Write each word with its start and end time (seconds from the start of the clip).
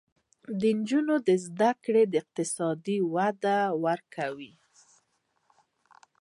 د 0.59 0.61
نجونو 0.77 1.15
زده 1.45 1.71
کړه 1.83 2.01
اقتصاد 2.19 2.77
ته 2.85 2.95
وده 3.13 3.59
ورکوي. 3.85 4.53